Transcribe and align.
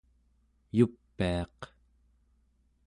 Yupiaq 0.77 1.59